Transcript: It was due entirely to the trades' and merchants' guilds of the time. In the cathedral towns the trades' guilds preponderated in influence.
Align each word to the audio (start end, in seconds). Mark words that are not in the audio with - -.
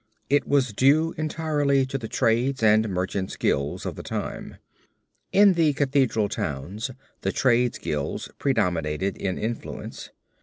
It 0.31 0.47
was 0.47 0.73
due 0.73 1.13
entirely 1.15 1.85
to 1.85 1.95
the 1.95 2.07
trades' 2.07 2.63
and 2.63 2.89
merchants' 2.89 3.35
guilds 3.35 3.85
of 3.85 3.95
the 3.95 4.01
time. 4.01 4.55
In 5.31 5.53
the 5.53 5.73
cathedral 5.73 6.27
towns 6.27 6.89
the 7.21 7.31
trades' 7.31 7.77
guilds 7.77 8.27
preponderated 8.39 9.15
in 9.15 9.37
influence. 9.37 10.09